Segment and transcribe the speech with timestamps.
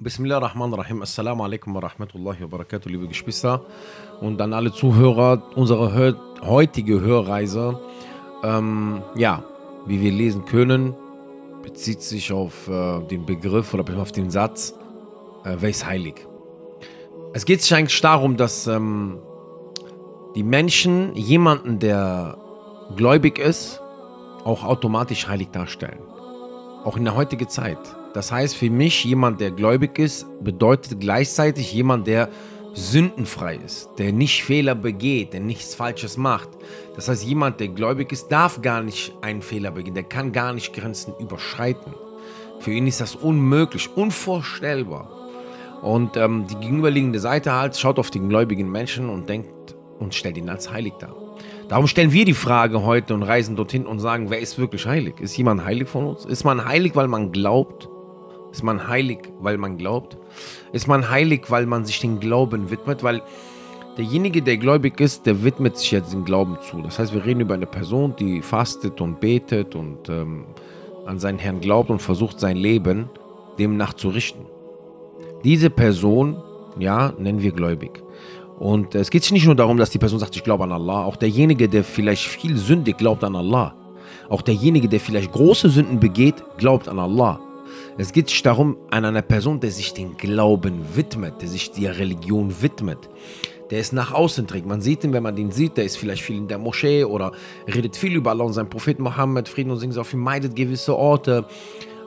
[0.00, 1.02] Bismillah rahman rahim.
[1.02, 3.62] Assalamu alaikum wa rahmatullahi wa barakatuh, liebe Geschwister
[4.20, 7.80] und an alle Zuhörer unserer hör heutige Hörreise.
[8.44, 9.42] Ähm, ja,
[9.86, 10.94] wie wir lesen können,
[11.64, 14.72] bezieht sich auf äh, den Begriff oder auf den Satz,
[15.44, 16.28] äh, wer ist heilig?
[17.32, 19.18] Es geht sich eigentlich darum, dass ähm,
[20.36, 22.38] die Menschen jemanden, der
[22.94, 23.80] gläubig ist,
[24.44, 25.98] auch automatisch heilig darstellen.
[26.84, 27.97] Auch in der heutigen Zeit.
[28.14, 32.28] Das heißt für mich, jemand, der gläubig ist, bedeutet gleichzeitig jemand, der
[32.74, 36.48] sündenfrei ist, der nicht Fehler begeht, der nichts Falsches macht.
[36.94, 40.52] Das heißt, jemand, der gläubig ist, darf gar nicht einen Fehler begehen, der kann gar
[40.52, 41.94] nicht Grenzen überschreiten.
[42.60, 45.10] Für ihn ist das unmöglich, unvorstellbar.
[45.82, 50.36] Und ähm, die gegenüberliegende Seite halt schaut auf den gläubigen Menschen und denkt und stellt
[50.36, 51.14] ihn als heilig dar.
[51.68, 55.20] Darum stellen wir die Frage heute und reisen dorthin und sagen, wer ist wirklich heilig?
[55.20, 56.24] Ist jemand heilig von uns?
[56.24, 57.88] Ist man heilig, weil man glaubt?
[58.50, 60.16] Ist man heilig, weil man glaubt?
[60.72, 63.02] Ist man heilig, weil man sich den Glauben widmet?
[63.02, 63.22] Weil
[63.96, 66.80] derjenige, der gläubig ist, der widmet sich jetzt den Glauben zu.
[66.80, 70.44] Das heißt, wir reden über eine Person, die fastet und betet und ähm,
[71.06, 73.10] an seinen Herrn glaubt und versucht, sein Leben
[73.58, 74.46] demnach zu richten.
[75.44, 76.36] Diese Person,
[76.78, 78.02] ja, nennen wir gläubig.
[78.58, 81.04] Und es geht nicht nur darum, dass die Person sagt, ich glaube an Allah.
[81.04, 83.74] Auch derjenige, der vielleicht viel sündig glaubt an Allah.
[84.28, 87.40] Auch derjenige, der vielleicht große Sünden begeht, glaubt an Allah.
[88.00, 92.62] Es geht darum, an einer Person, der sich den Glauben widmet, der sich der Religion
[92.62, 93.10] widmet,
[93.72, 94.66] der es nach außen trägt.
[94.66, 97.32] Man sieht ihn, wenn man den sieht, der ist vielleicht viel in der Moschee oder
[97.66, 100.96] redet viel über Allah und seinen Propheten Mohammed, Frieden und Singen auf ihm, meidet gewisse
[100.96, 101.44] Orte,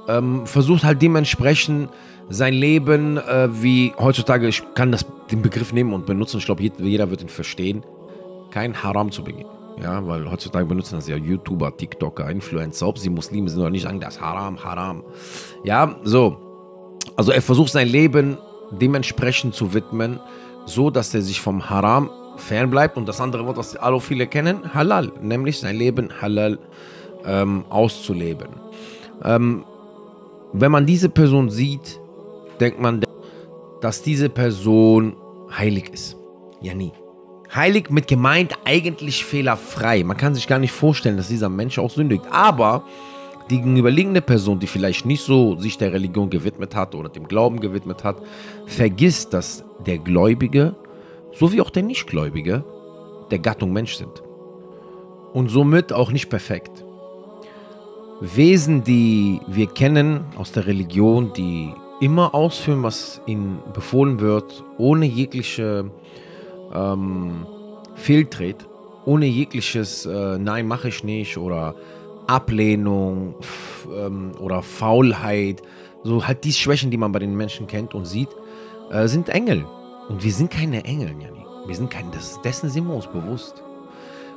[0.08, 1.90] ähm, versucht halt dementsprechend
[2.30, 6.64] sein Leben, äh, wie heutzutage, ich kann das, den Begriff nehmen und benutzen, ich glaube,
[6.64, 7.84] jeder wird ihn verstehen,
[8.50, 9.61] kein Haram zu begehen.
[9.80, 13.84] Ja, weil heutzutage benutzen das ja YouTuber, TikToker, Influencer, ob sie Muslime sind oder nicht,
[13.84, 15.04] sagen das Haram, Haram.
[15.64, 16.38] Ja, so.
[17.16, 18.38] Also er versucht sein Leben
[18.72, 20.20] dementsprechend zu widmen,
[20.66, 24.74] so dass er sich vom Haram fernbleibt und das andere Wort, was alle viele kennen,
[24.74, 26.60] Halal, nämlich sein Leben Halal
[27.26, 28.50] ähm, auszuleben.
[29.24, 29.66] Ähm,
[30.54, 32.00] wenn man diese Person sieht,
[32.60, 33.02] denkt man,
[33.82, 35.16] dass diese Person
[35.52, 36.18] heilig ist.
[36.62, 36.92] Ja, nie.
[37.54, 40.04] Heilig mit gemeint eigentlich fehlerfrei.
[40.04, 42.24] Man kann sich gar nicht vorstellen, dass dieser Mensch auch sündigt.
[42.32, 42.84] Aber
[43.50, 47.60] die gegenüberliegende Person, die vielleicht nicht so sich der Religion gewidmet hat oder dem Glauben
[47.60, 48.18] gewidmet hat,
[48.68, 50.76] vergisst, dass der Gläubige
[51.34, 52.64] sowie auch der Nichtgläubige
[53.30, 54.24] der Gattung Mensch sind.
[55.34, 56.86] Und somit auch nicht perfekt.
[58.22, 65.06] Wesen, die wir kennen aus der Religion, die immer ausführen, was ihnen befohlen wird, ohne
[65.06, 65.92] jegliche
[66.74, 67.46] ähm,
[67.96, 68.68] Fehltritt,
[69.06, 71.76] ohne jegliches äh, Nein, mache ich nicht oder
[72.28, 73.36] Ablehnung
[73.96, 75.62] ähm, oder Faulheit,
[76.04, 78.30] so halt die Schwächen, die man bei den Menschen kennt und sieht,
[78.92, 79.66] äh, sind Engel.
[80.10, 81.46] Und wir sind keine Engel, Jani.
[81.66, 83.64] Wir sind kein, das, dessen sind wir uns bewusst.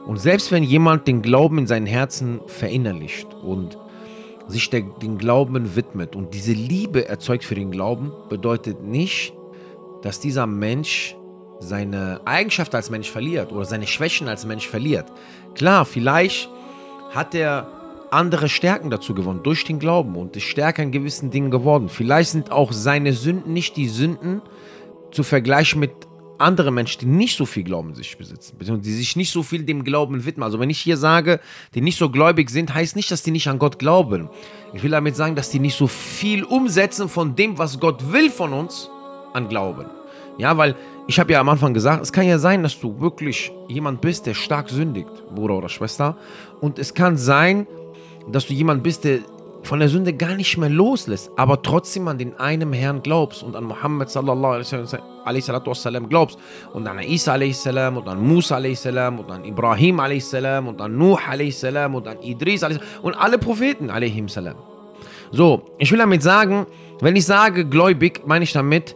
[0.06, 3.78] Und selbst wenn jemand den Glauben in seinem Herzen verinnerlicht und
[4.46, 9.32] sich der, den Glauben widmet und diese Liebe erzeugt für den Glauben, bedeutet nicht,
[10.02, 11.16] dass dieser Mensch
[11.64, 15.06] seine Eigenschaft als Mensch verliert oder seine Schwächen als Mensch verliert.
[15.54, 16.48] Klar, vielleicht
[17.12, 17.68] hat er
[18.10, 21.88] andere Stärken dazu gewonnen durch den Glauben und ist stärker in gewissen Dingen geworden.
[21.88, 24.40] Vielleicht sind auch seine Sünden nicht die Sünden
[25.10, 25.92] zu vergleichen mit
[26.38, 29.84] andere Menschen, die nicht so viel Glauben sich besitzen, die sich nicht so viel dem
[29.84, 30.42] Glauben widmen.
[30.42, 31.40] Also wenn ich hier sage,
[31.74, 34.28] die nicht so gläubig sind, heißt nicht, dass die nicht an Gott glauben.
[34.72, 38.30] Ich will damit sagen, dass die nicht so viel umsetzen von dem, was Gott will
[38.30, 38.90] von uns,
[39.32, 39.86] an Glauben.
[40.38, 40.74] Ja, weil
[41.06, 44.26] ich habe ja am Anfang gesagt, es kann ja sein, dass du wirklich jemand bist,
[44.26, 46.16] der stark sündigt, Bruder oder Schwester.
[46.60, 47.66] Und es kann sein,
[48.30, 49.18] dass du jemand bist, der
[49.64, 53.56] von der Sünde gar nicht mehr loslässt, aber trotzdem an den einen Herrn glaubst und
[53.56, 54.62] an Muhammad sallallahu
[55.24, 56.38] alaihi wasallam glaubst
[56.74, 57.54] und an Isa alaihi
[57.96, 58.76] und an Musa alaihi
[59.18, 63.88] und an Ibrahim alaihi und an Nuh alaihi und an Idris alaihi und alle Propheten
[63.88, 64.26] alaihi.
[65.30, 66.66] So, ich will damit sagen,
[67.00, 68.94] wenn ich sage gläubig, meine ich damit,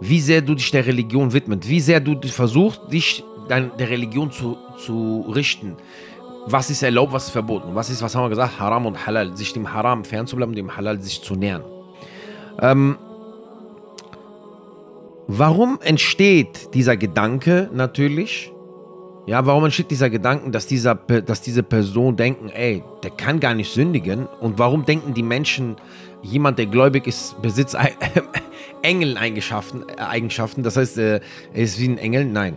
[0.00, 4.56] wie sehr du dich der Religion widmest, wie sehr du versuchst, dich der Religion zu,
[4.78, 5.76] zu richten,
[6.46, 7.74] was ist erlaubt, was ist verboten.
[7.74, 8.60] Was ist, was haben wir gesagt?
[8.60, 9.36] Haram und Halal.
[9.36, 11.64] Sich dem Haram fernzubleiben, dem Halal sich zu nähern.
[12.60, 12.96] Ähm,
[15.26, 18.52] warum entsteht dieser Gedanke natürlich?
[19.26, 23.54] Ja, warum entsteht dieser Gedanke, dass, dieser, dass diese Person denken, ey, der kann gar
[23.54, 24.26] nicht sündigen?
[24.40, 25.74] Und warum denken die Menschen,
[26.22, 27.76] jemand, der gläubig ist, besitzt
[28.82, 30.62] Engel-Eigenschaften?
[30.62, 31.20] Das heißt, er
[31.52, 32.24] ist wie ein Engel?
[32.24, 32.56] Nein.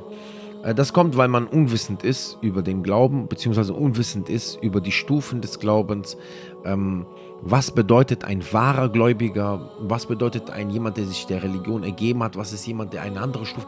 [0.63, 4.91] Äh, das kommt, weil man unwissend ist über den Glauben, beziehungsweise unwissend ist über die
[4.91, 6.17] Stufen des Glaubens.
[6.65, 7.07] Ähm,
[7.41, 9.71] Was bedeutet ein wahrer Gläubiger?
[9.79, 12.35] Was bedeutet ein jemand, der sich der Religion ergeben hat?
[12.37, 13.67] Was ist jemand, der eine andere Stufe?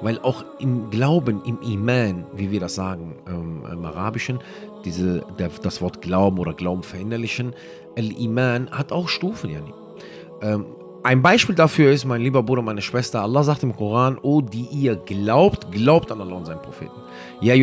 [0.00, 4.40] Weil auch im Glauben, im Iman, wie wir das sagen ähm, im Arabischen,
[4.84, 7.54] diese, der, das Wort Glauben oder Glauben verinnerlichen,
[7.96, 9.50] Al-Iman hat auch Stufen.
[9.50, 9.72] Yani.
[10.42, 10.66] Ähm,
[11.06, 14.66] ein Beispiel dafür ist, mein lieber Bruder, meine Schwester, Allah sagt im Koran, oh, die
[14.72, 17.00] ihr glaubt, glaubt an Allah und seinen Propheten.
[17.40, 17.54] Ya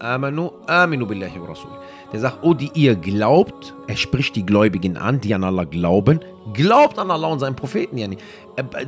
[0.00, 1.70] amanu, aminu billahi wa rasul.
[2.14, 6.20] Der sagt, oh, die ihr glaubt, er spricht die Gläubigen an, die an Allah glauben,
[6.52, 7.98] glaubt an Allah und seinen Propheten.
[7.98, 8.18] Yani.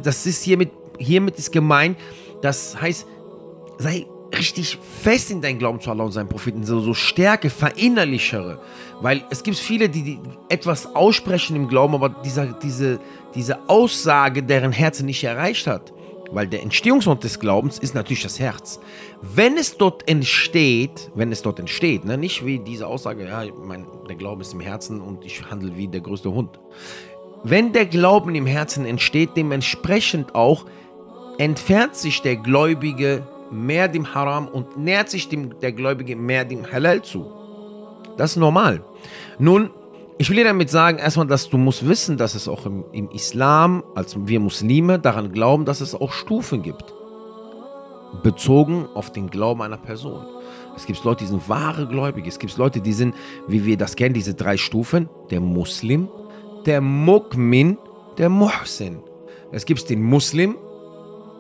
[0.01, 1.99] Das ist hiermit, hiermit ist gemeint,
[2.41, 3.05] das heißt,
[3.79, 8.61] sei richtig fest in deinen Glauben zu Allah und seinen Propheten, so, so Stärke, verinnerlichere.
[9.01, 13.01] Weil es gibt viele, die, die etwas aussprechen im Glauben, aber dieser, diese,
[13.35, 15.93] diese Aussage deren Herzen nicht erreicht hat.
[16.31, 18.81] Weil der Entstehungsort des Glaubens ist natürlich das Herz.
[19.23, 23.87] Wenn es dort entsteht, wenn es dort entsteht, ne, nicht wie diese Aussage, ja, mein,
[24.09, 26.59] der Glaube ist im Herzen und ich handle wie der größte Hund.
[27.45, 30.67] Wenn der Glauben im Herzen entsteht, dementsprechend auch
[31.39, 36.71] entfernt sich der Gläubige mehr dem Haram und nähert sich dem, der Gläubige mehr dem
[36.71, 37.31] Halal zu.
[38.17, 38.83] Das ist normal.
[39.39, 39.71] Nun,
[40.19, 43.11] ich will dir damit sagen, erstmal, dass du musst wissen, dass es auch im, im
[43.11, 46.95] Islam, als wir Muslime, daran glauben, dass es auch Stufen gibt.
[48.23, 50.25] Bezogen auf den Glauben einer Person.
[50.75, 52.29] Es gibt Leute, die sind wahre Gläubige.
[52.29, 53.15] Es gibt Leute, die sind,
[53.47, 55.09] wie wir das kennen, diese drei Stufen.
[55.31, 56.09] Der Muslim,
[56.65, 57.77] der Mu'min,
[58.17, 59.01] der Muhsin.
[59.53, 60.57] Es gibt den Muslim,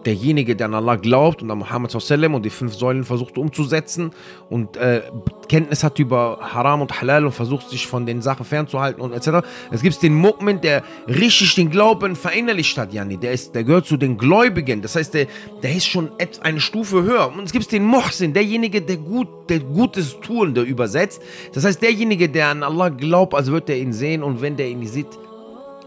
[0.06, 4.12] derjenige, der an Allah glaubt und an Muhammad und die fünf Säulen versucht umzusetzen
[4.48, 5.02] und äh,
[5.48, 9.46] Kenntnis hat über Haram und Halal und versucht sich von den Sachen fernzuhalten und etc.
[9.70, 13.16] Es gibt den Mu'min, der richtig den Glauben verinnerlicht hat, Yani.
[13.16, 14.82] Der, ist, der gehört zu den Gläubigen.
[14.82, 15.26] Das heißt, der,
[15.62, 16.10] der ist schon
[16.42, 17.32] eine Stufe höher.
[17.32, 21.22] Und es gibt den Muhsin, derjenige, der, gut, der Gutes tun, der übersetzt.
[21.52, 24.68] Das heißt, derjenige, der an Allah glaubt, also wird er ihn sehen und wenn der
[24.68, 25.08] ihn sieht,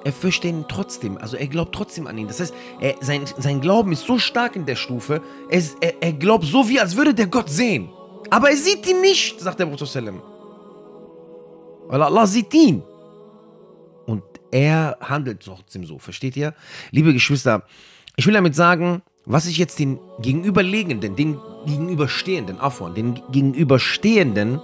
[0.10, 1.18] er fürchtet ihn trotzdem.
[1.20, 2.28] Also er glaubt trotzdem an ihn.
[2.28, 6.14] Das heißt, er, sein, sein Glauben ist so stark in der Stufe, er, er, er
[6.14, 7.90] glaubt so wie, als würde der Gott sehen.
[8.32, 10.14] Aber er sieht ihn nicht, sagt der Prophet.
[11.88, 12.82] Weil Allah sieht ihn.
[14.08, 16.56] Und er handelt trotzdem so, versteht ihr?
[16.90, 17.64] Liebe Geschwister,
[18.16, 24.60] ich will damit sagen, was ich jetzt den Gegenüberlegenden, den Gegenüberstehenden, Afon, den Gegenüberstehenden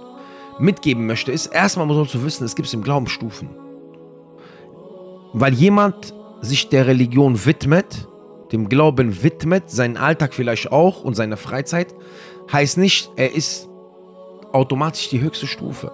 [0.58, 3.65] mitgeben möchte, ist, erstmal muss man zu wissen, es gibt im Glauben Stufen.
[5.38, 8.08] Weil jemand sich der Religion widmet,
[8.52, 11.94] dem Glauben widmet, seinen Alltag vielleicht auch und seine Freizeit,
[12.50, 13.68] heißt nicht, er ist
[14.52, 15.92] automatisch die höchste Stufe.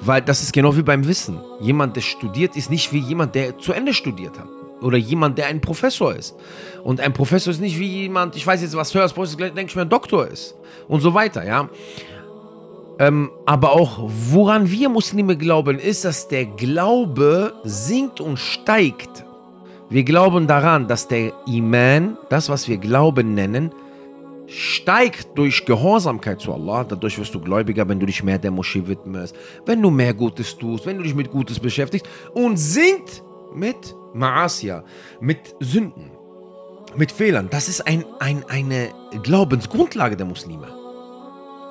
[0.00, 1.38] Weil das ist genau wie beim Wissen.
[1.60, 4.48] Jemand, der studiert, ist nicht wie jemand, der zu Ende studiert hat.
[4.80, 6.34] Oder jemand, der ein Professor ist.
[6.82, 9.82] Und ein Professor ist nicht wie jemand, ich weiß jetzt, was hörst, denke ich mir,
[9.82, 10.54] ein Doktor ist.
[10.88, 11.68] Und so weiter, ja.
[13.00, 13.98] Ähm, aber auch
[14.30, 19.24] woran wir Muslime glauben, ist, dass der Glaube sinkt und steigt.
[19.88, 23.72] Wir glauben daran, dass der Iman, das was wir Glauben nennen,
[24.46, 26.84] steigt durch Gehorsamkeit zu Allah.
[26.84, 30.58] Dadurch wirst du gläubiger, wenn du dich mehr der Moschee widmest, wenn du mehr Gutes
[30.58, 33.22] tust, wenn du dich mit Gutes beschäftigst und sinkt
[33.54, 34.82] mit Ma'asya,
[35.20, 36.10] mit Sünden,
[36.96, 37.48] mit Fehlern.
[37.50, 38.90] Das ist ein, ein, eine
[39.22, 40.79] Glaubensgrundlage der Muslime.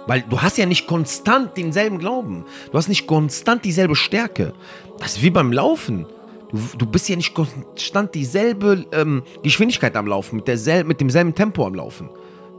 [0.07, 2.46] Weil du hast ja nicht konstant denselben Glauben.
[2.72, 4.54] Du hast nicht konstant dieselbe Stärke.
[4.98, 6.06] Das ist wie beim Laufen.
[6.51, 11.35] Du, du bist ja nicht konstant dieselbe ähm, Geschwindigkeit am Laufen, mit, derselben, mit demselben
[11.35, 12.09] Tempo am Laufen.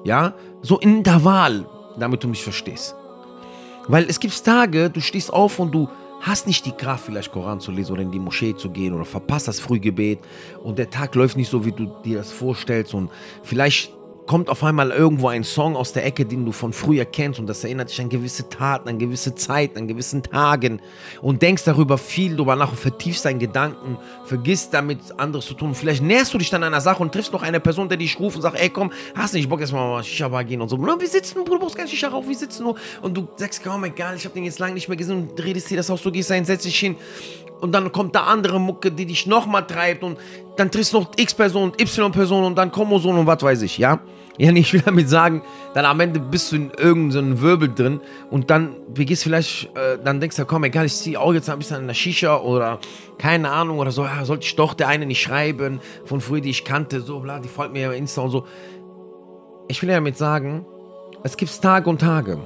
[0.04, 1.66] Ja, so in Intervall,
[1.98, 2.94] damit du mich verstehst.
[3.88, 5.88] Weil es gibt Tage, du stehst auf und du
[6.20, 9.04] hast nicht die Kraft, vielleicht Koran zu lesen oder in die Moschee zu gehen oder
[9.04, 10.20] verpasst das Frühgebet
[10.62, 13.10] und der Tag läuft nicht so, wie du dir das vorstellst und
[13.42, 13.92] vielleicht
[14.30, 17.48] kommt auf einmal irgendwo ein Song aus der Ecke, den du von früher kennst und
[17.48, 20.80] das erinnert dich an gewisse Taten, an gewisse Zeiten, an gewissen Tagen
[21.20, 25.74] und denkst darüber viel drüber nach und vertiefst deinen Gedanken, vergisst damit anderes zu tun.
[25.74, 28.36] Vielleicht näherst du dich dann einer Sache und triffst noch eine Person, der dich ruft
[28.36, 30.76] und sagt, ey komm, hast nicht Bock, jetzt mal Shisha-Bar gehen und so.
[30.76, 33.64] Und wir sitzen, Bruder, du brauchst kein Shisha rauf, wir sitzen nur und du sagst,
[33.64, 36.02] komm, egal, ich hab den jetzt lange nicht mehr gesehen und redest dir das aus,
[36.02, 36.94] du gehst dahin, setzt dich hin
[37.60, 40.18] und dann kommt da andere Mucke, die dich nochmal treibt und
[40.56, 44.00] dann triffst du noch X-Person, Y-Person und dann Chromosom und was weiß ich, ja?
[44.38, 45.42] Ja, ich will damit sagen,
[45.74, 48.00] dann am Ende bist du in irgendeinem Wirbel drin
[48.30, 51.58] und dann begehst vielleicht, äh, dann denkst du, komm, egal, ich ziehe auch jetzt ein
[51.58, 52.78] bisschen an der Shisha oder
[53.18, 56.50] keine Ahnung oder so, ja, sollte ich doch der eine nicht schreiben von früher, die
[56.50, 58.46] ich kannte, so, bla, die folgt mir ja Insta und so.
[59.68, 60.64] Ich will damit sagen,
[61.22, 62.38] es gibt Tage und Tage.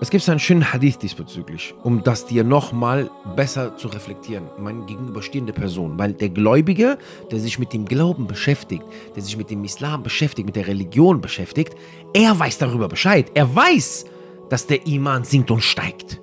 [0.00, 5.52] Es gibt einen schönen Hadith diesbezüglich, um das dir nochmal besser zu reflektieren, meine gegenüberstehende
[5.52, 5.98] Person.
[5.98, 6.98] Weil der Gläubige,
[7.32, 8.84] der sich mit dem Glauben beschäftigt,
[9.16, 11.74] der sich mit dem Islam beschäftigt, mit der Religion beschäftigt,
[12.14, 13.32] er weiß darüber Bescheid.
[13.34, 14.06] Er weiß,
[14.48, 16.20] dass der Iman sinkt und steigt.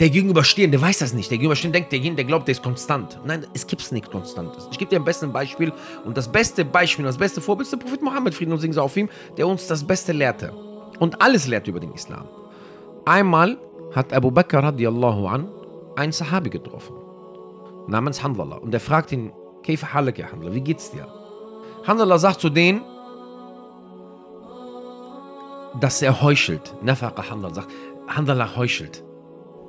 [0.00, 1.30] Der Gegenüberstehende weiß das nicht.
[1.30, 3.20] Der Gegenüberstehende denkt, derjenige, der glaubt, der ist konstant.
[3.26, 4.68] Nein, es gibt nichts Konstantes.
[4.72, 5.70] Ich gebe dir ein bestes Beispiel.
[6.06, 8.96] Und das beste Beispiel, das beste Vorbild ist der Prophet Mohammed, Frieden und Segen auf
[8.96, 10.54] ihm, der uns das Beste lehrte.
[10.98, 12.26] Und alles lehrte über den Islam.
[13.08, 13.56] Einmal
[13.94, 15.48] hat Abu Bakr radiallahu an
[15.96, 16.94] einen Sahabi getroffen,
[17.86, 18.56] namens Handlala.
[18.56, 21.06] Und er fragt ihn, Kayfa halak ya Handlala, wie geht's dir?
[21.86, 22.82] Handlala sagt zu denen,
[25.80, 26.74] dass er heuchelt.
[26.82, 27.70] Nafaqa Handlala sagt,
[28.08, 29.02] Handlala heuchelt.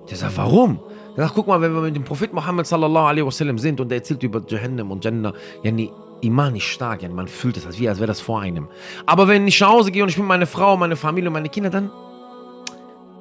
[0.10, 0.80] Der sagt, warum?
[1.16, 3.90] Der sagt, guck mal, wenn wir mit dem Prophet Muhammad sallallahu alaihi wasallam sind und
[3.90, 7.80] er erzählt über Jahannam und Jannah, yani, Iman ist stark, yani, man fühlt es, als,
[7.80, 8.68] als wäre das vor einem.
[9.06, 11.48] Aber wenn ich nach Hause gehe und ich bin meine Frau, meine Familie und meine
[11.48, 11.90] Kinder, dann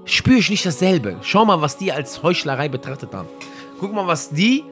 [0.08, 1.16] spüre ich nicht dasselbe.
[1.22, 3.28] Schau mal, was die als Heuchlerei betrachtet haben.
[3.80, 4.64] Guck mal, was die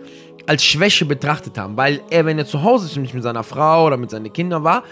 [0.47, 1.77] als Schwäche betrachtet haben.
[1.77, 4.33] Weil er, wenn er zu Hause ist und nicht mit seiner Frau oder mit seinen
[4.33, 4.85] Kindern war,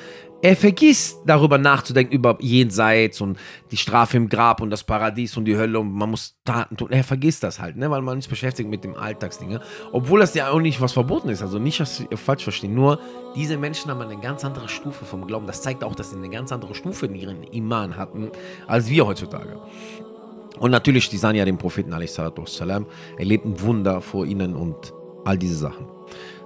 [0.44, 3.38] er vergisst darüber nachzudenken, über Jenseits und
[3.70, 6.88] die Strafe im Grab und das Paradies und die Hölle und man muss Taten tun.
[6.90, 7.90] Er vergisst das halt, ne?
[7.90, 9.62] weil man nicht beschäftigt mit dem Alltagsdinge.
[9.90, 11.40] Obwohl das ja auch nicht was verboten ist.
[11.40, 12.74] Also nicht, dass ihr falsch verstehen.
[12.74, 13.00] Nur
[13.34, 15.46] diese Menschen haben eine ganz andere Stufe vom Glauben.
[15.46, 18.30] Das zeigt auch, dass sie eine ganz andere Stufe in ihren Iman hatten,
[18.66, 19.58] als wir heutzutage.
[20.58, 22.86] Und natürlich, die sahen ja den Propheten, wassalam,
[23.18, 24.92] er lebt ein Wunder vor ihnen und
[25.24, 25.86] all diese Sachen.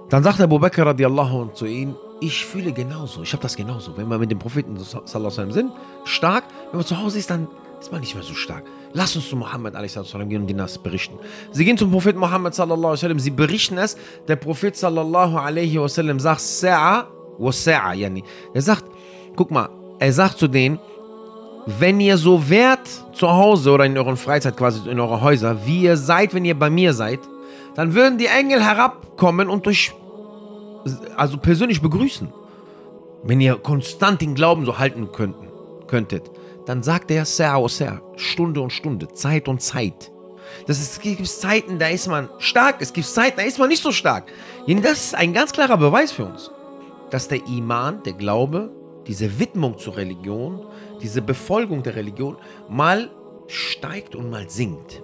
[0.09, 3.95] Dann sagt Abu Bakr radiallahu zu ihnen, ich fühle genauso, ich habe das genauso.
[3.95, 5.71] Wenn wir mit dem Propheten sallallahu sind,
[6.03, 7.47] stark, wenn man zu Hause ist, dann
[7.79, 8.63] ist man nicht mehr so stark.
[8.93, 11.17] Lass uns zu Muhammad sallam, gehen und ihn das berichten.
[11.51, 13.95] Sie gehen zum Propheten sallallahu sallam, sie berichten es.
[14.27, 17.05] Der Prophet sallallahu alaihi wasallam sagt, Sa'a
[17.37, 18.23] wa Sa'a, yani.
[18.53, 18.85] Er sagt,
[19.35, 20.79] guck mal, er sagt zu denen,
[21.65, 25.81] wenn ihr so wärt zu Hause oder in euren Freizeit quasi in eurer Häuser, wie
[25.81, 27.19] ihr seid, wenn ihr bei mir seid,
[27.75, 29.93] dann würden die Engel herabkommen und euch
[31.15, 32.29] also persönlich begrüßen.
[33.23, 35.47] Wenn ihr konstant den Glauben so halten könnten,
[35.87, 36.31] könntet,
[36.65, 40.11] dann sagt er Ser, oh Ser, Stunde und Stunde, Zeit und Zeit.
[40.67, 43.69] Das ist, es gibt Zeiten, da ist man stark, es gibt Zeiten, da ist man
[43.69, 44.31] nicht so stark.
[44.67, 46.51] Das ist ein ganz klarer Beweis für uns,
[47.11, 48.71] dass der Iman, der Glaube,
[49.09, 50.67] diese Widmung zur Religion,
[51.01, 52.37] diese Befolgung der Religion
[52.69, 53.09] mal
[53.47, 55.01] steigt und mal sinkt.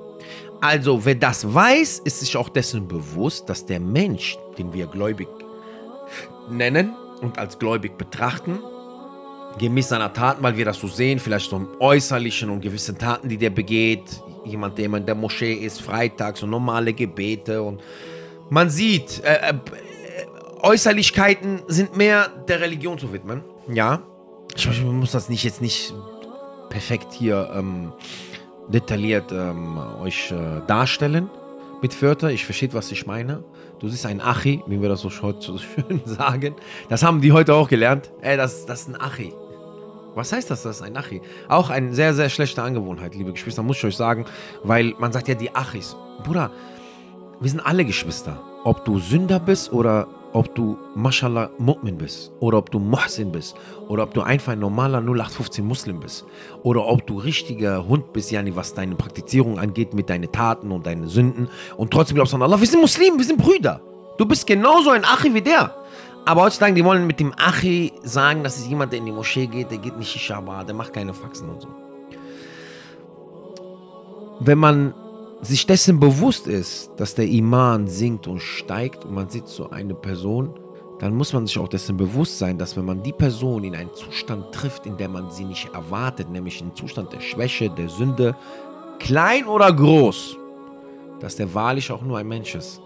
[0.62, 5.28] Also, wer das weiß, ist sich auch dessen bewusst, dass der Mensch, den wir gläubig
[6.52, 8.60] nennen und als gläubig betrachten,
[9.58, 13.28] gemäß seiner Taten, weil wir das so sehen, vielleicht so im Äußerlichen und gewissen Taten,
[13.28, 17.82] die der begeht, jemand, der in der Moschee ist, freitags und normale Gebete und
[18.52, 19.54] man sieht, äh, äh,
[20.62, 23.44] Äußerlichkeiten sind mehr der Religion zu widmen.
[23.68, 24.02] Ja,
[24.56, 25.94] ich, ich muss das nicht jetzt nicht
[26.70, 27.94] perfekt hier ähm,
[28.68, 31.30] detailliert ähm, euch äh, darstellen
[31.82, 32.32] mit Wörtern.
[32.32, 33.44] Ich verstehe, was ich meine.
[33.80, 36.56] Du siehst ein Achi, wie wir das so, so schön sagen.
[36.90, 38.12] Das haben die heute auch gelernt.
[38.22, 39.34] Ey, das, das ist ein Achi.
[40.14, 41.22] Was heißt das, das ist ein Achi?
[41.50, 44.26] Auch eine sehr, sehr schlechte Angewohnheit, liebe Geschwister, muss ich euch sagen,
[44.64, 45.98] weil man sagt ja die Achis.
[46.24, 46.52] Bruder,
[47.42, 48.42] wir sind alle Geschwister.
[48.66, 53.56] Ob du Sünder bist oder ob du Mashallah Mu'min bist oder ob du Muhsin bist
[53.90, 56.26] oder ob du einfach ein normaler 0815 Muslim bist
[56.64, 60.88] oder ob du richtiger Hund bist, yani was deine Praktizierung angeht mit deinen Taten und
[60.88, 62.60] deinen Sünden und trotzdem glaubst du an Allah.
[62.60, 63.82] Wir sind Muslimen, wir sind Brüder.
[64.18, 65.76] Du bist genauso ein Achi wie der.
[66.26, 69.46] Aber heutzutage, die wollen mit dem Achi sagen, das ist jemand, der in die Moschee
[69.46, 71.68] geht, der geht nicht Shisha der macht keine Faxen und so.
[74.40, 74.96] Wenn man
[75.46, 79.94] sich dessen bewusst ist, dass der Iman sinkt und steigt und man sieht so eine
[79.94, 80.54] Person,
[81.00, 83.94] dann muss man sich auch dessen bewusst sein, dass wenn man die Person in einen
[83.94, 87.90] Zustand trifft, in der man sie nicht erwartet, nämlich in einen Zustand der Schwäche, der
[87.90, 88.36] Sünde,
[89.00, 90.38] klein oder groß,
[91.20, 92.82] dass der wahrlich auch nur ein Mensch ist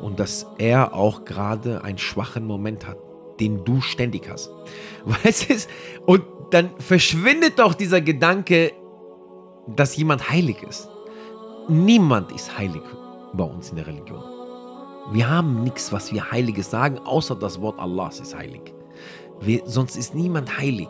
[0.00, 2.98] und dass er auch gerade einen schwachen Moment hat,
[3.40, 4.50] den du ständig hast.
[5.04, 5.54] Weißt du?
[6.06, 8.72] Und dann verschwindet doch dieser Gedanke,
[9.66, 10.88] dass jemand heilig ist.
[11.68, 12.82] Niemand ist heilig
[13.32, 14.22] bei uns in der Religion.
[15.12, 18.74] Wir haben nichts, was wir Heiliges sagen, außer das Wort Allahs ist heilig.
[19.40, 20.88] Wir, sonst ist niemand heilig.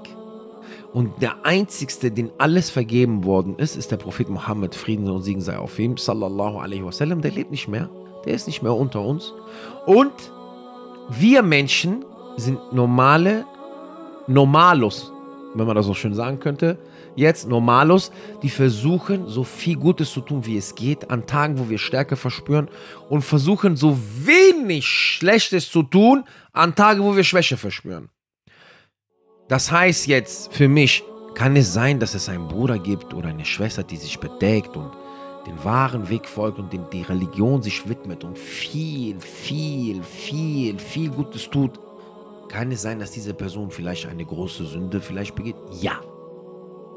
[0.93, 5.40] Und der Einzigste, den alles vergeben worden ist, ist der Prophet Muhammad, Frieden und Segen
[5.40, 7.21] sei auf ihm, sallallahu alaihi wasallam.
[7.21, 7.88] Der lebt nicht mehr.
[8.25, 9.33] Der ist nicht mehr unter uns.
[9.87, 10.12] Und
[11.09, 12.04] wir Menschen
[12.37, 13.45] sind normale,
[14.26, 15.12] normalos,
[15.54, 16.78] wenn man das so schön sagen könnte,
[17.16, 21.68] jetzt Normalos, die versuchen, so viel Gutes zu tun, wie es geht, an Tagen, wo
[21.68, 22.68] wir Stärke verspüren
[23.09, 28.09] und versuchen, so wenig Schlechtes zu tun, an Tagen, wo wir Schwäche verspüren.
[29.49, 31.04] Das heißt jetzt für mich,
[31.35, 34.90] kann es sein, dass es einen Bruder gibt oder eine Schwester, die sich bedeckt und
[35.47, 41.11] den wahren Weg folgt und den die Religion sich widmet und viel, viel, viel, viel
[41.11, 41.78] Gutes tut,
[42.49, 45.56] kann es sein, dass diese Person vielleicht eine große Sünde vielleicht begeht?
[45.80, 46.00] Ja.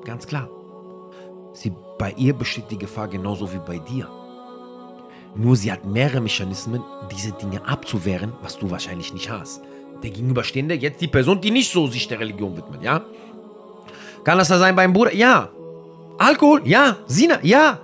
[0.08, 0.50] Ganz klar.
[1.52, 4.08] Sie, bei ihr besteht die Gefahr genauso wie bei dir.
[5.36, 9.62] Nur sie hat mehrere Mechanismen, diese Dinge abzuwehren, was du wahrscheinlich nicht hast.
[10.02, 13.04] Der Gegenüberstehende, jetzt die Person, die nicht so sich der Religion widmet, ja?
[14.24, 15.14] Kann das da sein beim Bruder?
[15.14, 15.50] Ja.
[16.18, 16.62] Alkohol?
[16.64, 16.96] Ja.
[17.06, 17.40] Sina?
[17.44, 17.82] Ja.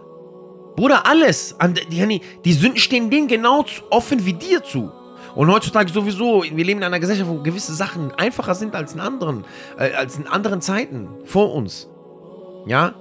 [0.77, 1.57] Bruder, alles.
[2.45, 4.89] Die, Sünden stehen denen genau offen wie dir zu.
[5.35, 9.01] Und heutzutage sowieso, wir leben in einer Gesellschaft, wo gewisse Sachen einfacher sind als in
[9.01, 9.43] anderen,
[9.77, 11.89] äh, als in anderen Zeiten vor uns.
[12.65, 12.93] Ja?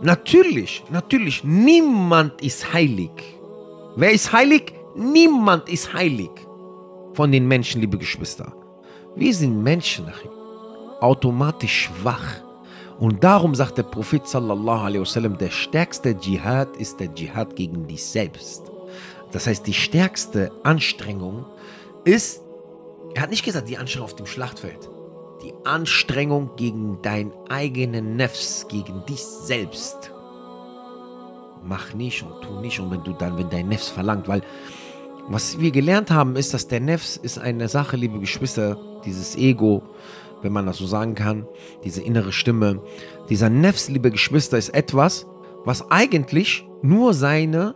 [0.00, 3.10] Natürlich, natürlich, niemand ist heilig.
[3.96, 4.72] Wer ist heilig?
[4.94, 6.30] Niemand ist heilig
[7.14, 8.52] von den Menschen, liebe Geschwister.
[9.16, 10.06] Wir sind Menschen,
[11.00, 12.42] automatisch schwach.
[12.98, 17.86] Und darum sagt der Prophet sallallahu alaihi wasallam, der stärkste Dschihad ist der Dschihad gegen
[17.86, 18.70] dich selbst.
[19.32, 21.44] Das heißt, die stärkste Anstrengung
[22.04, 22.42] ist,
[23.14, 24.88] er hat nicht gesagt, die Anstrengung auf dem Schlachtfeld.
[25.42, 30.12] Die Anstrengung gegen deinen eigenen Nefs, gegen dich selbst.
[31.64, 32.80] Mach nicht und tu nicht.
[32.80, 34.42] Und wenn du dann, wenn dein Nefs verlangt, weil
[35.28, 39.82] was wir gelernt haben, ist, dass der Nefs ist eine Sache, liebe Geschwister, dieses Ego,
[40.42, 41.46] wenn man das so sagen kann,
[41.84, 42.80] diese innere Stimme.
[43.28, 45.26] Dieser Nefs, liebe Geschwister, ist etwas,
[45.64, 47.74] was eigentlich nur seine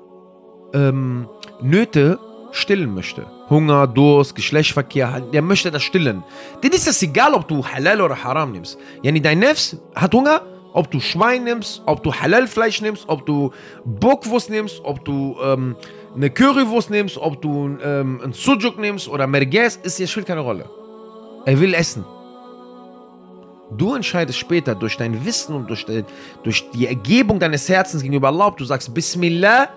[0.73, 1.29] ähm,
[1.61, 2.19] Nöte
[2.53, 3.27] stillen möchte.
[3.53, 6.25] Hunger, Durst, Geschlechtsverkehr, der möchte das stillen.
[6.63, 8.79] Dann ist es egal, ob du Halal oder Haram nimmst.
[9.03, 10.43] Yani dein Nefs hat Hunger,
[10.73, 13.53] ob du Schwein nimmst, ob du Halal-Fleisch nimmst, ob du
[13.85, 15.77] Bockwurst nimmst, ob du ähm,
[16.17, 20.41] eine Currywurst nimmst, ob du ähm, ein Sujuk nimmst oder Merguez, ist hier spielt keine
[20.41, 20.65] Rolle.
[21.45, 22.05] Er will essen.
[23.77, 26.05] Du entscheidest später durch dein Wissen und durch die,
[26.43, 29.69] durch die Ergebung deines Herzens gegenüber Allah, ob du sagst Bismillah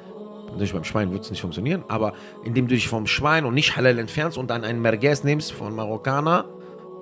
[0.55, 2.13] Natürlich beim Schwein wird es nicht funktionieren, aber
[2.45, 5.75] indem du dich vom Schwein und nicht halal entfernst und dann einen Merguez nimmst von
[5.75, 6.45] Marokkaner,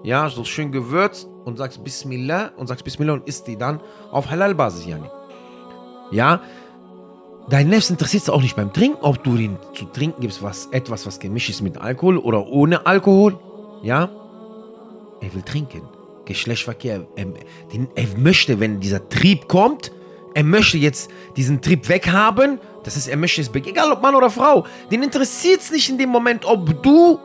[0.01, 3.79] ja, so schön gewürzt und sagst Bismillah und sagst Bismillah und isst die dann
[4.11, 5.05] auf Halal-Basis, Yani.
[6.09, 6.41] Ja,
[7.47, 10.65] dein Nefs interessiert es auch nicht beim Trinken, ob du ihn zu trinken gibst, was,
[10.71, 13.37] etwas, was gemischt ist mit Alkohol oder ohne Alkohol,
[13.83, 14.09] ja.
[15.21, 15.83] Er will trinken.
[16.25, 17.27] Geschlechtsverkehr, er,
[17.93, 19.91] er möchte, wenn dieser Trieb kommt,
[20.33, 22.59] er möchte jetzt diesen Trieb weghaben.
[22.83, 24.65] Das ist, er möchte es egal ob Mann oder Frau.
[24.91, 27.19] Den interessiert es nicht in dem Moment, ob du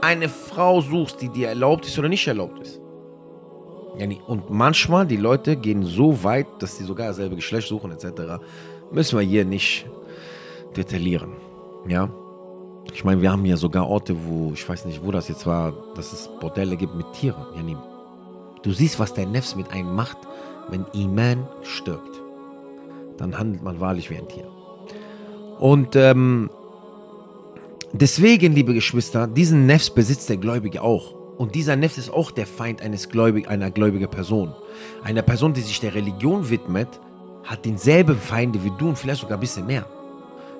[0.00, 2.80] eine Frau suchst, die dir erlaubt ist oder nicht erlaubt ist.
[4.26, 8.44] Und manchmal, die Leute gehen so weit, dass sie sogar dasselbe Geschlecht suchen, etc.
[8.92, 9.86] Müssen wir hier nicht
[10.76, 11.32] detaillieren.
[11.88, 12.10] Ja.
[12.92, 15.72] Ich meine, wir haben hier sogar Orte, wo, ich weiß nicht, wo das jetzt war,
[15.94, 17.44] dass es Bordelle gibt mit Tieren.
[18.62, 20.18] Du siehst, was der Nefs mit einem macht,
[20.68, 22.20] wenn Iman stirbt
[23.18, 24.46] dann handelt man wahrlich wie ein Tier.
[25.58, 26.50] Und ähm,
[27.92, 31.14] deswegen, liebe Geschwister, diesen Nefs besitzt der Gläubige auch.
[31.36, 34.54] Und dieser Nefs ist auch der Feind eines Gläubig, einer gläubigen Person.
[35.04, 36.88] Eine Person, die sich der Religion widmet,
[37.44, 39.86] hat denselben Feinde wie du und vielleicht sogar ein bisschen mehr.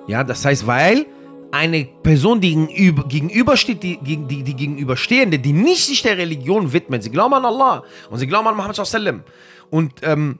[0.07, 1.05] Ja, das heißt, weil
[1.51, 7.03] eine Person, die gegenüber, gegenübersteht, die, die, die gegenüberstehende, die nicht sich der Religion widmet,
[7.03, 9.23] sie glauben an Allah und sie glauben an Muhammad sallam
[9.69, 10.39] und ähm,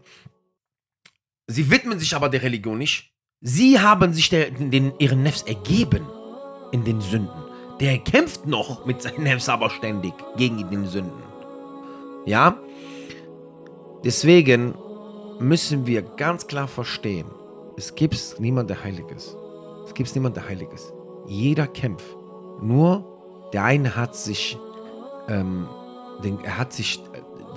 [1.47, 3.13] Sie widmen sich aber der Religion nicht.
[3.41, 6.07] Sie haben sich der, den, ihren Nefs ergeben
[6.71, 7.43] in den Sünden.
[7.79, 11.23] Der kämpft noch mit seinen Nefs aber ständig gegen den Sünden.
[12.25, 12.57] Ja?
[14.03, 14.73] Deswegen
[15.39, 17.27] müssen wir ganz klar verstehen,
[17.77, 19.05] es gibt niemand, der heilig.
[19.85, 20.69] Es gibt niemand, der heilig.
[21.27, 22.17] Jeder kämpft.
[22.59, 23.05] Nur
[23.53, 24.57] der eine hat sich,
[25.29, 25.69] ähm,
[26.23, 27.03] den, er hat sich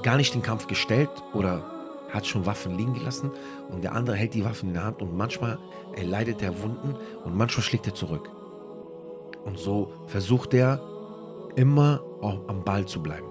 [0.02, 1.79] gar nicht den Kampf gestellt oder
[2.12, 3.30] hat schon Waffen liegen gelassen
[3.70, 5.58] und der andere hält die Waffen in der Hand und manchmal
[5.96, 6.94] erleidet er Wunden
[7.24, 8.30] und manchmal schlägt er zurück.
[9.44, 10.80] Und so versucht er
[11.56, 13.26] immer auch am Ball zu bleiben.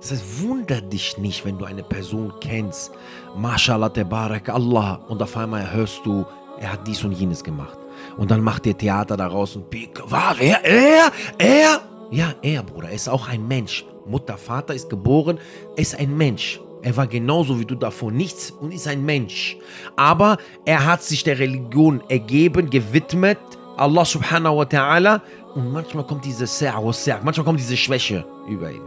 [0.00, 2.90] Das heißt, wunder dich nicht, wenn du eine Person kennst,
[3.36, 6.26] Mashallah, Barak Allah, und auf einmal hörst du,
[6.58, 7.78] er hat dies und jenes gemacht.
[8.16, 9.66] Und dann macht der Theater daraus und
[10.06, 11.80] was, er, er, er?
[12.10, 13.86] Ja, er, Bruder, er ist auch ein Mensch.
[14.04, 15.38] Mutter, Vater ist geboren,
[15.76, 16.60] ist ein Mensch.
[16.82, 19.56] Er war genauso wie du davor nichts und ist ein Mensch.
[19.96, 23.38] Aber er hat sich der Religion ergeben, gewidmet,
[23.76, 25.20] Allah subhanahu wa ta'ala.
[25.54, 28.82] Und manchmal kommt diese Sa'wa manchmal kommt diese Schwäche über ihn.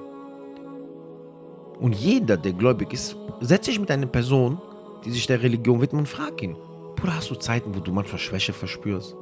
[1.80, 4.60] Und jeder, der gläubig ist, setzt sich mit einer Person,
[5.06, 6.56] die sich der Religion widmet und fragt ihn,
[6.96, 9.16] Bruder, hast du Zeiten, wo du manchmal Schwäche verspürst?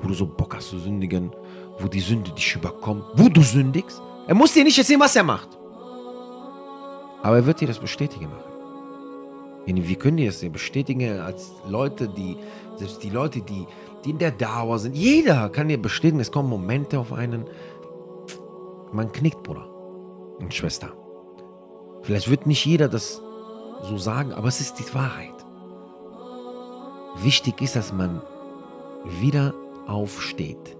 [0.00, 1.30] Wo du so Bock hast zu sündigen?
[1.78, 3.04] Wo die Sünde dich überkommt?
[3.14, 4.02] Wo du sündigst?
[4.26, 5.59] Er muss dir nicht erzählen, was er macht.
[7.22, 8.50] Aber er wird dir das bestätigen machen.
[9.66, 12.36] Wir können dir das bestätigen als Leute, die,
[12.76, 13.66] selbst die Leute, die,
[14.04, 14.96] die in der Dauer sind.
[14.96, 17.44] Jeder kann dir bestätigen, es kommen Momente auf einen.
[18.92, 19.68] Man knickt, Bruder
[20.38, 20.92] und Schwester.
[22.02, 23.22] Vielleicht wird nicht jeder das
[23.82, 25.34] so sagen, aber es ist die Wahrheit.
[27.22, 28.22] Wichtig ist, dass man
[29.20, 29.54] wieder
[29.86, 30.76] aufsteht.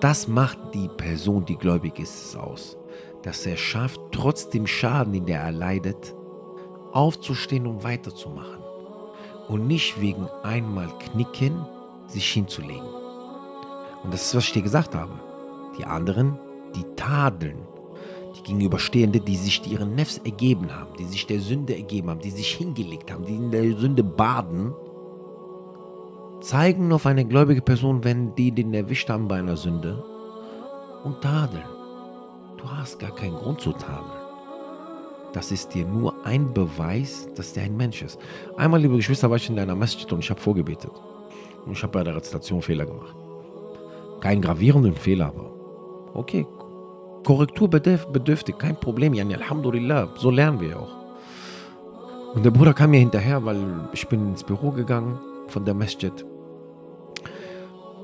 [0.00, 2.76] Das macht die Person, die gläubig ist, aus.
[3.24, 6.14] Dass er schafft, trotz dem Schaden, den er erleidet,
[6.92, 8.62] aufzustehen und weiterzumachen.
[9.48, 11.66] Und nicht wegen einmal Knicken
[12.06, 12.86] sich hinzulegen.
[14.02, 15.12] Und das ist, was ich dir gesagt habe.
[15.78, 16.38] Die anderen,
[16.76, 17.58] die tadeln.
[18.36, 22.30] Die Gegenüberstehende, die sich ihren Nefs ergeben haben, die sich der Sünde ergeben haben, die
[22.30, 24.74] sich hingelegt haben, die in der Sünde baden,
[26.40, 30.04] zeigen auf eine gläubige Person, wenn die den erwischt haben bei einer Sünde
[31.04, 31.73] und tadeln.
[32.64, 34.10] Du hast gar keinen Grund zu tadeln.
[35.34, 38.18] Das ist dir nur ein Beweis, dass der ein Mensch ist.
[38.56, 40.90] Einmal, liebe Geschwister, war ich in einer Masjid und ich habe vorgebetet.
[41.66, 43.14] Und ich habe bei der Rezitation Fehler gemacht.
[44.20, 45.50] Keinen gravierenden Fehler, aber
[46.14, 46.46] okay,
[47.22, 49.12] Korrektur bedürftig, kein Problem.
[49.12, 50.96] Yani, Alhamdulillah, so lernen wir auch.
[52.34, 53.58] Und der Bruder kam mir hinterher, weil
[53.92, 56.12] ich bin ins Büro gegangen von der Masjid.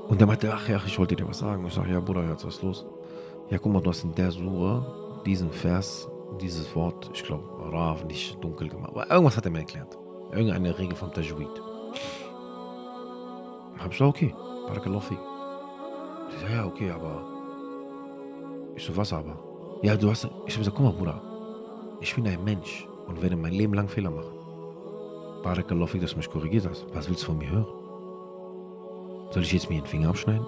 [0.07, 1.65] Und der meinte, ach ja, ich wollte dir was sagen.
[1.65, 2.85] Ich sage, ja Bruder, jetzt was ist los?
[3.51, 6.09] Ja, guck mal, du hast in der Sura diesen Vers,
[6.39, 8.91] dieses Wort, ich glaube, Rav, nicht dunkel gemacht.
[8.91, 9.97] Aber irgendwas hat er mir erklärt.
[10.31, 11.49] Irgendeine Regel vom Tajwid.
[13.77, 14.33] Hab ich gesagt, okay,
[14.67, 15.03] Barakallahu
[16.29, 17.25] Ich sage, ja, okay, aber
[18.77, 19.37] ich so, was aber?
[19.81, 20.23] Ja, du hast.
[20.23, 21.21] Ich habe gesagt, guck mal, Bruder,
[21.99, 24.31] ich bin ein Mensch und werde mein Leben lang Fehler machen.
[25.43, 26.85] Barakallahu dass du mich korrigiert hast.
[26.93, 27.67] Was willst du von mir hören?
[29.31, 30.45] Soll ich jetzt mir den Finger abschneiden?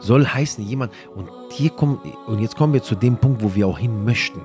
[0.00, 3.66] Soll heißen, jemand, und hier kommen, und jetzt kommen wir zu dem Punkt, wo wir
[3.66, 4.40] auch hin möchten.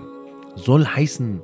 [0.55, 1.41] Soll heißen,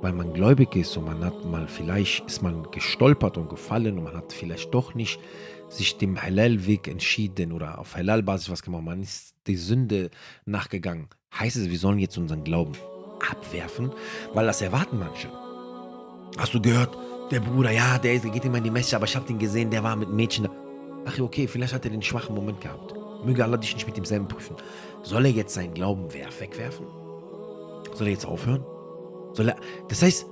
[0.00, 4.04] weil man gläubig ist und man hat mal, vielleicht ist man gestolpert und gefallen und
[4.04, 5.18] man hat vielleicht doch nicht
[5.68, 10.10] sich dem Halal-Weg entschieden oder auf Halal-Basis was gemacht, man ist die Sünde
[10.44, 11.08] nachgegangen.
[11.38, 12.72] Heißt es, wir sollen jetzt unseren Glauben
[13.30, 13.92] abwerfen,
[14.34, 15.28] weil das erwarten manche.
[16.36, 16.96] Hast du gehört,
[17.30, 19.82] der Bruder, ja, der geht immer in die Messe, aber ich habe den gesehen, der
[19.82, 20.48] war mit Mädchen.
[21.06, 22.94] Ach okay, vielleicht hat er den schwachen Moment gehabt.
[23.24, 24.56] Möge Allah dich nicht mit demselben prüfen.
[25.02, 26.86] Soll er jetzt seinen Glauben wegwerfen?
[27.94, 28.64] Soll er jetzt aufhören?
[29.32, 29.56] Soll er,
[29.88, 30.26] das heißt,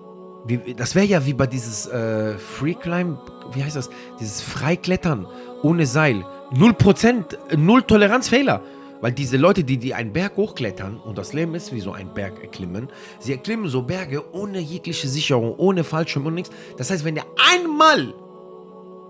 [0.46, 3.18] wie, das wäre ja wie bei dieses äh, Free Climb,
[3.52, 3.90] wie heißt das?
[4.18, 5.26] Dieses Freiklettern
[5.62, 6.24] ohne Seil.
[6.52, 8.62] Null Prozent, null Toleranzfehler.
[9.00, 12.14] Weil diese Leute, die, die einen Berg hochklettern, und das Leben ist wie so ein
[12.14, 16.50] Berg erklimmen, sie erklimmen so Berge ohne jegliche Sicherung, ohne Fallschirm und nichts.
[16.76, 18.14] Das heißt, wenn der einmal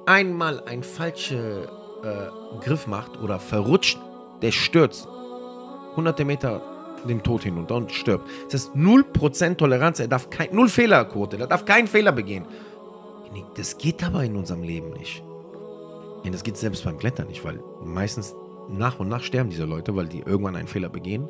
[0.06, 1.64] einmal einen falschen
[2.02, 3.98] äh, Griff macht oder verrutscht,
[4.42, 5.08] der stürzt.
[5.96, 6.62] Hunderte Meter
[7.08, 8.28] dem Tod hinunter und stirbt.
[8.50, 12.46] Das ist 0% Toleranz, er darf kein, null Fehlerquote, er darf keinen Fehler begehen.
[13.56, 15.22] Das geht aber in unserem Leben nicht.
[16.30, 18.34] Das geht selbst beim Klettern nicht, weil meistens
[18.68, 21.28] nach und nach sterben diese Leute, weil die irgendwann einen Fehler begehen.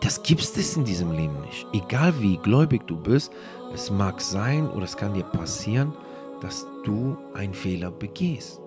[0.00, 1.66] Das gibt es in diesem Leben nicht.
[1.72, 3.32] Egal wie gläubig du bist,
[3.72, 5.92] es mag sein oder es kann dir passieren,
[6.40, 8.60] dass du einen Fehler begehst.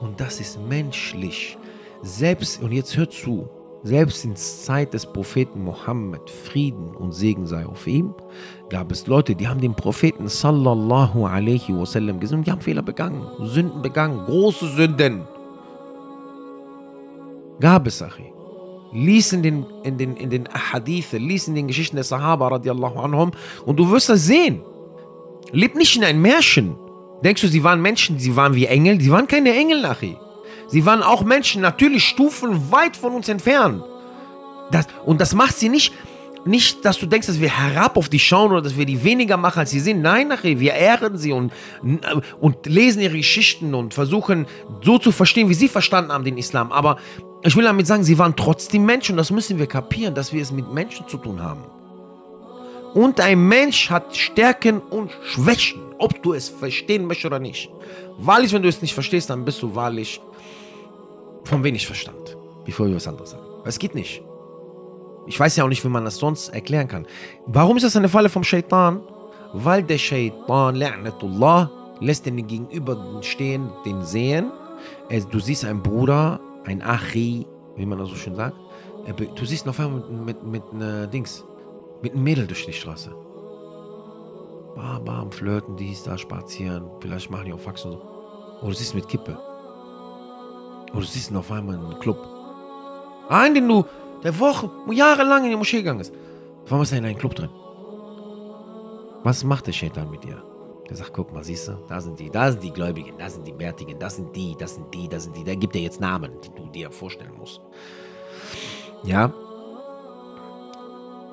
[0.00, 1.56] Und das ist menschlich.
[2.02, 3.48] Selbst, und jetzt hör zu,
[3.82, 8.14] selbst in Zeit des Propheten Mohammed, Frieden und Segen sei auf ihm,
[8.68, 12.82] gab es Leute, die haben den Propheten sallallahu alaihi wasallam gesehen und die haben Fehler
[12.82, 15.22] begangen, Sünden begangen, große Sünden.
[17.60, 18.32] Gab es, Achi.
[18.92, 22.98] Lies in den, in den, in den Ahadithe, lies in den Geschichten der Sahaba radiallahu
[22.98, 23.30] anhum
[23.64, 24.62] und du wirst das sehen.
[25.52, 26.76] Leb nicht in ein Märchen.
[27.22, 29.00] Denkst du, sie waren Menschen, sie waren wie Engel?
[29.00, 30.16] Sie waren keine Engel, Nachi.
[30.68, 33.82] Sie waren auch Menschen, natürlich Stufen weit von uns entfernt.
[34.70, 35.92] Das, und das macht sie nicht,
[36.44, 39.36] nicht, dass du denkst, dass wir herab auf die schauen oder dass wir die weniger
[39.36, 40.02] machen, als sie sind.
[40.02, 41.52] Nein, Nachi, wir ehren sie und,
[42.40, 44.46] und lesen ihre Geschichten und versuchen
[44.82, 46.70] so zu verstehen, wie sie verstanden haben, den Islam.
[46.72, 46.98] Aber
[47.42, 50.42] ich will damit sagen, sie waren trotzdem Menschen und das müssen wir kapieren, dass wir
[50.42, 51.64] es mit Menschen zu tun haben.
[52.94, 57.70] Und ein Mensch hat Stärken und Schwächen ob du es verstehen möchtest oder nicht.
[58.18, 60.20] Wahrlich, wenn du es nicht verstehst, dann bist du wahrlich
[61.44, 63.44] von wenig Verstand, bevor wir was anderes sagen.
[63.64, 64.22] Es geht nicht.
[65.26, 67.06] Ich weiß ja auch nicht, wie man das sonst erklären kann.
[67.46, 69.02] Warum ist das eine Falle vom Shaitan?
[69.52, 71.68] Weil der Shaitan, La'natullah,
[72.00, 74.52] lässt den Gegenüber stehen, den sehen.
[75.30, 77.46] Du siehst einen Bruder, ein Achi,
[77.76, 78.56] wie man das so schön sagt.
[79.34, 81.44] Du siehst noch mit, mit, mit, mit Dings,
[82.02, 83.14] mit einem Mädel durch die Straße
[84.76, 88.02] bam, bam, flirten, dies, da, spazieren, vielleicht machen die auch Fax und so.
[88.60, 89.36] Oder du siehst mit Kippe.
[90.92, 92.18] Oder du siehst ihn auf einmal in einem Club.
[93.28, 93.84] Einen, den du,
[94.22, 96.12] der Wochen, jahrelang in die Moschee gegangen ist.
[96.64, 97.50] Auf einmal ist er in einem Club drin.
[99.24, 100.42] Was macht der Shaitan mit dir?
[100.88, 103.44] Der sagt, guck mal, siehst du, da sind die, da sind die Gläubigen, da sind
[103.44, 105.42] die Bärtigen, das sind die, das sind die, das sind die.
[105.42, 107.60] Der gibt dir jetzt Namen, die du dir vorstellen musst.
[109.02, 109.32] Ja?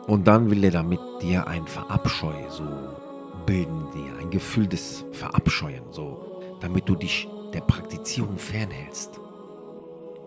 [0.08, 2.66] Und dann will er damit dir ein Verabscheu so
[3.46, 9.20] bilden dir ein Gefühl des Verabscheuen, so, damit du dich der Praktizierung fernhältst.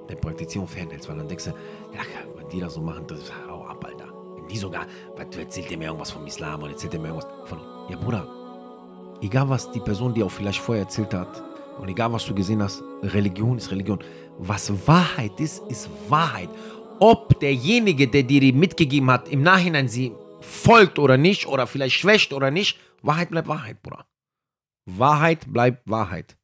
[0.08, 2.00] Der Praktizierung fernhältst, weil dann denkst du, ja,
[2.36, 4.12] wenn die das so machen, das hau ab, Alter.
[4.36, 4.86] Wenn die sogar,
[5.16, 7.58] was erzählt der mir irgendwas vom Islam oder erzählt der mir irgendwas von,
[7.88, 8.26] ja, Bruder,
[9.20, 11.42] egal was die Person dir auch vielleicht vorher erzählt hat
[11.80, 13.98] und egal was du gesehen hast, Religion ist Religion.
[14.38, 16.50] Was Wahrheit ist, ist Wahrheit.
[16.98, 21.96] Ob derjenige, der dir die mitgegeben hat, im Nachhinein sie folgt oder nicht oder vielleicht
[21.96, 24.06] schwächt oder nicht, Wahrheit bleibt Wahrheit, Bruder.
[24.87, 26.37] Wahrheit bleibt Wahrheit.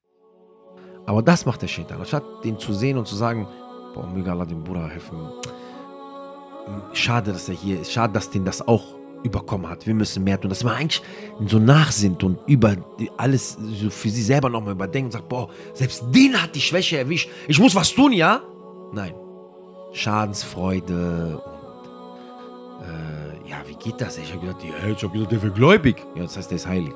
[1.07, 2.01] Aber das macht der Shaitan.
[2.01, 3.47] Anstatt den zu sehen und zu sagen,
[3.95, 5.19] boah, möge Allah dem Bruder helfen.
[6.93, 7.93] Schade, dass er hier ist.
[7.93, 9.87] Schade, dass den das auch überkommen hat.
[9.87, 10.49] Wir müssen mehr tun.
[10.49, 11.03] Dass man eigentlich
[11.47, 12.77] so nachsinnt und über
[13.17, 16.99] alles so für sich selber nochmal überdenkt und sagt, boah, selbst den hat die Schwäche
[16.99, 17.31] erwischt.
[17.49, 18.43] Ich muss was tun, ja?
[18.93, 19.15] Nein.
[19.93, 24.19] Schadensfreude und äh, ja, wie geht das?
[24.19, 25.97] Ich habe gesagt, ja, ich habe gesagt, der wäre gläubig.
[26.15, 26.95] Ja, das heißt, der ist heilig.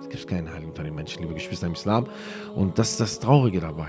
[0.00, 2.06] Es gibt keinen Heiligen unter den Menschen, liebe Geschwister im Islam.
[2.54, 3.88] Und das ist das Traurige dabei.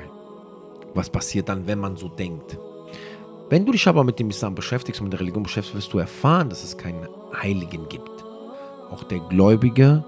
[0.94, 2.58] Was passiert dann, wenn man so denkt?
[3.50, 6.50] Wenn du dich aber mit dem Islam beschäftigst mit der Religion beschäftigst, wirst du erfahren,
[6.50, 7.08] dass es keinen
[7.42, 8.24] Heiligen gibt.
[8.92, 10.04] Auch der Gläubige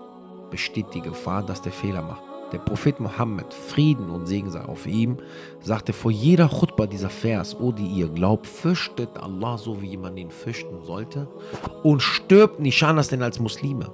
[0.52, 2.24] besteht die Gefahr, dass der Fehler macht.
[2.51, 5.17] Der Prophet Mohammed, Frieden und Segen sei auf ihm,
[5.62, 10.19] sagte vor jeder Chutba dieser Vers, O die ihr glaubt, fürchtet Allah so, wie jemand
[10.19, 11.27] ihn fürchten sollte
[11.84, 13.91] und stirbt nicht anders denn als Muslime.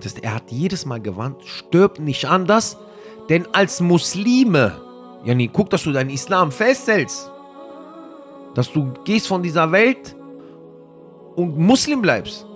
[0.00, 2.76] Das er hat jedes Mal gewarnt, stirbt nicht anders
[3.28, 4.80] denn als Muslime.
[5.24, 7.30] Yani, guck, dass du deinen Islam festhältst.
[8.54, 10.16] Dass du gehst von dieser Welt
[11.36, 12.46] und Muslim bleibst.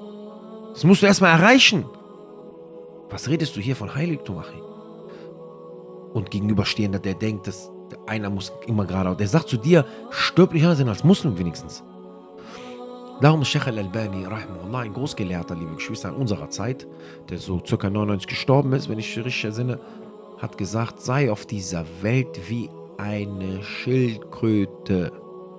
[0.72, 1.86] Das musst du erstmal erreichen.
[3.08, 4.65] Was redest du hier von Heiligtum, Achim?
[6.16, 7.70] Und gegenüberstehender, der denkt, dass
[8.06, 11.84] einer muss immer gerade, der sagt zu dir, stirb nicht anders als Muslim wenigstens.
[13.20, 16.86] Darum ist Sheikh al-Albani, ein Großgelehrter, liebe Geschwister, in unserer Zeit,
[17.28, 19.78] der so circa 99 gestorben ist, wenn ich richtig ersinne,
[20.38, 25.12] hat gesagt, sei auf dieser Welt wie eine Schildkröte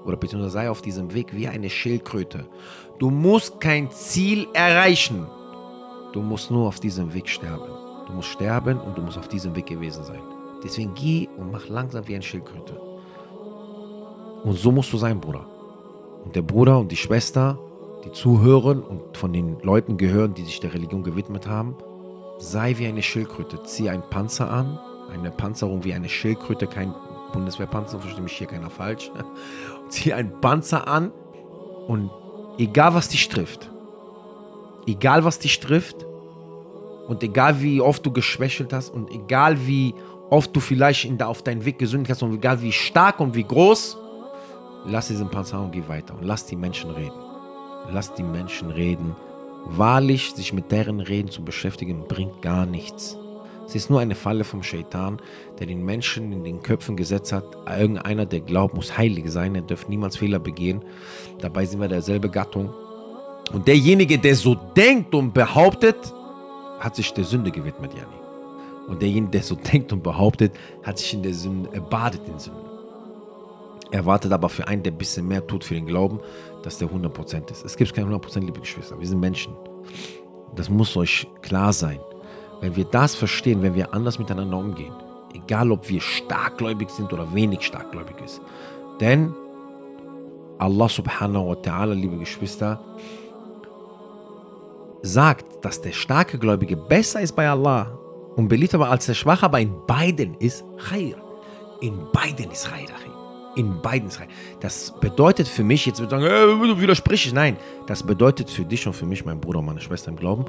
[0.06, 2.48] oder beziehungsweise sei auf diesem Weg wie eine Schildkröte.
[2.98, 5.28] Du musst kein Ziel erreichen.
[6.13, 7.70] Du musst nur auf diesem Weg sterben.
[8.08, 10.37] Du musst sterben und du musst auf diesem Weg gewesen sein.
[10.63, 12.80] Deswegen geh und mach langsam wie eine Schildkröte.
[14.43, 15.46] Und so musst du sein, Bruder.
[16.24, 17.60] Und der Bruder und die Schwester,
[18.04, 21.76] die zuhören und von den Leuten gehören, die sich der Religion gewidmet haben,
[22.38, 23.63] sei wie eine Schildkröte.
[23.63, 24.80] Zieh einen Panzer an,
[25.12, 26.93] eine Panzerung wie eine Schildkröte, kein
[27.34, 29.12] Bundeswehrpanzer, verstehe mich hier keiner falsch.
[29.89, 31.12] Zieh einen Panzer an
[31.88, 32.10] und
[32.58, 33.72] egal was dich trifft,
[34.86, 36.06] egal was dich trifft
[37.08, 39.93] und egal wie oft du geschwächelt hast und egal wie
[40.30, 43.44] oft du vielleicht in auf deinen Weg gesündigt hast und egal wie stark und wie
[43.44, 43.98] groß,
[44.86, 47.20] lass diesen Panzer und geh weiter und lass die Menschen reden.
[47.92, 49.16] Lass die Menschen reden.
[49.66, 53.18] Wahrlich, sich mit deren Reden zu beschäftigen, bringt gar nichts.
[53.66, 55.20] Es ist nur eine Falle vom Shaitan,
[55.60, 57.44] der den Menschen in den Köpfen gesetzt hat.
[57.68, 60.82] Irgendeiner, der glaubt, muss heilig sein, er darf niemals Fehler begehen.
[61.40, 62.74] Dabei sind wir derselbe Gattung.
[63.52, 65.98] Und derjenige, der so denkt und behauptet,
[66.80, 68.16] hat sich der Sünde gewidmet, Jani.
[68.88, 72.39] Und derjenige, der so denkt und behauptet, hat sich in der Sünde, er badet in
[72.39, 72.62] Sünde.
[73.91, 76.19] Er wartet aber für einen, der ein bisschen mehr tut für den Glauben,
[76.63, 77.65] dass der 100% ist.
[77.65, 79.00] Es gibt kein 100%, liebe Geschwister.
[79.00, 79.54] Wir sind Menschen.
[80.56, 82.00] Das muss euch klar sein.
[82.60, 84.93] Wenn wir das verstehen, wenn wir anders miteinander umgehen,
[85.34, 88.41] egal ob wir starkgläubig sind oder wenig starkgläubig ist.
[89.00, 89.34] Denn
[90.58, 92.80] Allah subhanahu wa ta'ala, liebe Geschwister,
[95.04, 97.97] sagt, dass der starke Gläubige besser ist bei Allah
[98.38, 101.17] und beliebt aber als der Schwache, aber in beiden ist Khair.
[101.82, 102.88] In beiden ist Khair,
[103.56, 104.28] in beiden ist Khair.
[104.62, 108.86] Das bedeutet für mich, jetzt wird sagen, äh, du widersprichst, nein, das bedeutet für dich
[108.86, 110.45] und für mich, mein Bruder und meine Schwester im Glauben,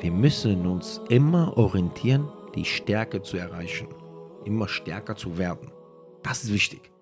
[0.00, 3.88] wir müssen uns immer orientieren, die Stärke zu erreichen,
[4.44, 5.72] immer stärker zu werden.
[6.22, 6.92] Das ist wichtig,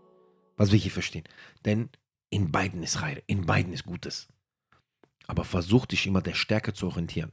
[0.57, 1.25] was wir hier verstehen.
[1.67, 1.91] Denn
[2.31, 4.29] in beiden ist Khair, in beiden ist Gutes.
[5.27, 7.33] Aber versuch dich immer der Stärke zu orientieren.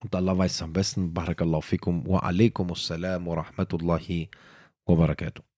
[0.00, 1.12] Und Allah weiß am besten.
[1.12, 4.30] Barakallahu fikum wa alaikum assalam wa rahmatullahi
[4.86, 5.49] wa barakatuh.